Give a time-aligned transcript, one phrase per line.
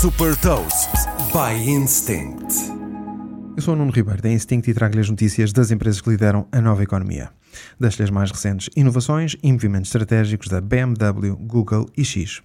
[0.00, 0.88] Super Toast
[1.30, 2.54] by Instinct.
[3.54, 6.48] Eu sou o Nuno Ribeiro da Instinct e trago-lhe as notícias das empresas que lideram
[6.50, 7.28] a nova economia.
[7.78, 12.40] Das-lhe as mais recentes inovações e movimentos estratégicos da BMW, Google e X.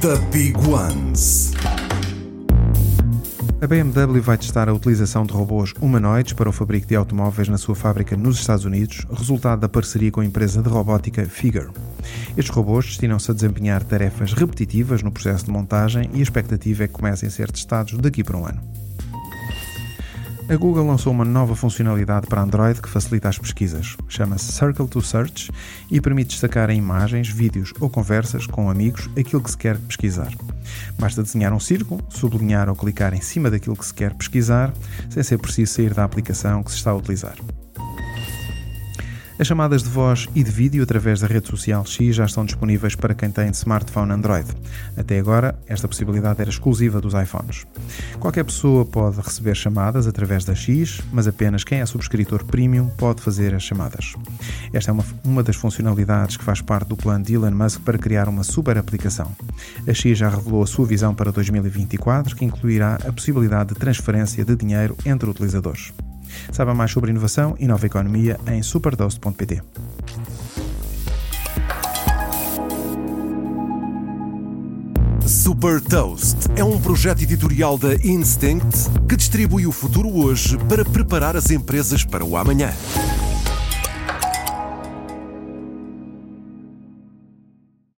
[0.00, 1.55] The Big Ones.
[3.58, 7.56] A BMW vai testar a utilização de robôs humanoides para o fabrico de automóveis na
[7.56, 11.70] sua fábrica nos Estados Unidos, resultado da parceria com a empresa de robótica Figure.
[12.36, 16.86] Estes robôs destinam-se a desempenhar tarefas repetitivas no processo de montagem e a expectativa é
[16.86, 18.60] que comecem a ser testados daqui para um ano.
[20.48, 23.96] A Google lançou uma nova funcionalidade para Android que facilita as pesquisas.
[24.08, 25.50] Chama-se Circle to Search
[25.90, 30.32] e permite destacar em imagens, vídeos ou conversas com amigos aquilo que se quer pesquisar.
[30.96, 34.72] Basta desenhar um círculo, sublinhar ou clicar em cima daquilo que se quer pesquisar,
[35.10, 37.34] sem ser preciso sair da aplicação que se está a utilizar.
[39.38, 42.94] As chamadas de voz e de vídeo através da rede social X já estão disponíveis
[42.94, 44.48] para quem tem smartphone Android.
[44.96, 47.66] Até agora, esta possibilidade era exclusiva dos iPhones.
[48.18, 53.20] Qualquer pessoa pode receber chamadas através da X, mas apenas quem é subscritor premium pode
[53.20, 54.14] fazer as chamadas.
[54.72, 57.98] Esta é uma, uma das funcionalidades que faz parte do plano de Elon Musk para
[57.98, 59.30] criar uma super aplicação.
[59.86, 64.46] A X já revelou a sua visão para 2024, que incluirá a possibilidade de transferência
[64.46, 65.92] de dinheiro entre utilizadores.
[66.52, 69.62] Saiba mais sobre inovação e nova economia em superdose.pt.
[75.26, 81.36] Super Toast é um projeto editorial da Instinct que distribui o futuro hoje para preparar
[81.36, 82.72] as empresas para o amanhã.